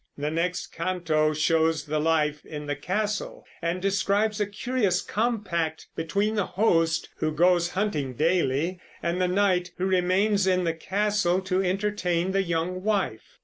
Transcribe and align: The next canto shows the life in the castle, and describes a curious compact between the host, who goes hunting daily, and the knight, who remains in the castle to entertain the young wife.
The 0.17 0.31
next 0.31 0.73
canto 0.73 1.31
shows 1.31 1.85
the 1.85 1.99
life 1.99 2.43
in 2.43 2.65
the 2.65 2.75
castle, 2.75 3.45
and 3.61 3.79
describes 3.79 4.41
a 4.41 4.47
curious 4.47 4.99
compact 4.99 5.89
between 5.95 6.33
the 6.33 6.47
host, 6.47 7.09
who 7.17 7.31
goes 7.31 7.69
hunting 7.73 8.15
daily, 8.15 8.79
and 9.03 9.21
the 9.21 9.27
knight, 9.27 9.73
who 9.77 9.85
remains 9.85 10.47
in 10.47 10.63
the 10.63 10.73
castle 10.73 11.39
to 11.41 11.61
entertain 11.63 12.31
the 12.31 12.41
young 12.41 12.81
wife. 12.81 13.37